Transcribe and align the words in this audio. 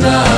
Krishna. 0.00 0.37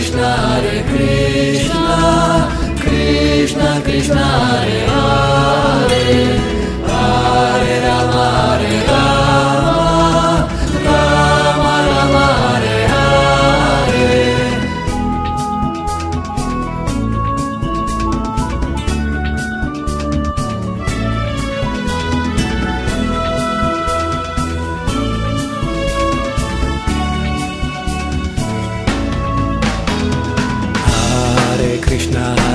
Krishna 0.00 0.28
Hare 0.34 0.82
Krishna 0.88 2.48
Krishna 2.80 3.82
Krishna 3.84 4.16
Hare 4.16 4.69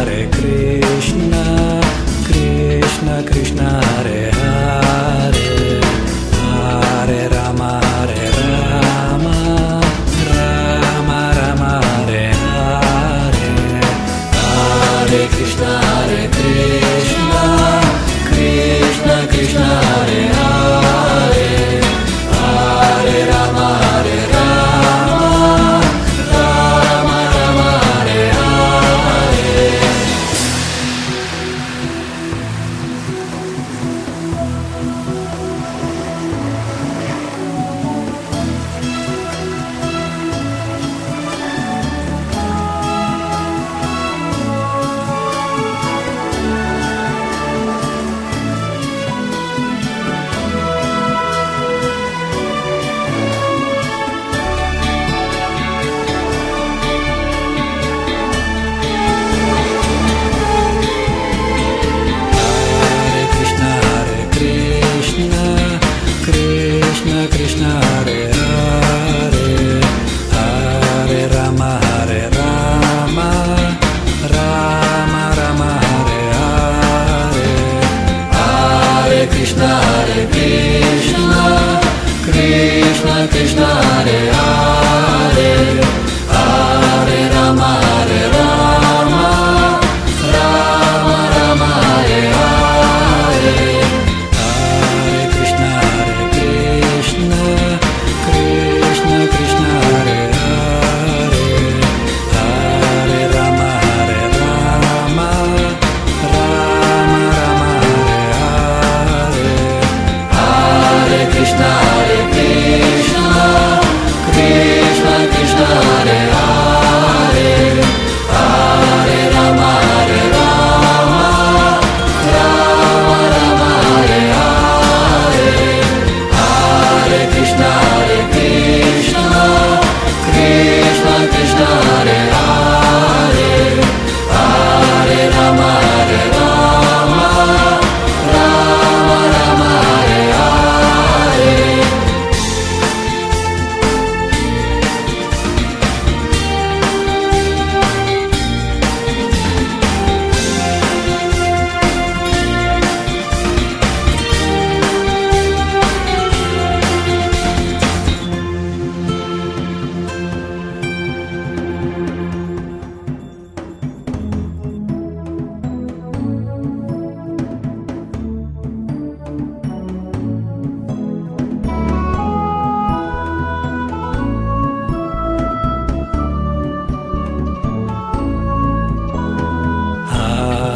Hare 0.05 0.29
Krishna 0.29 0.74